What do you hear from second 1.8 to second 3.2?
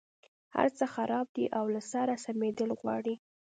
سره سمېدل غواړي.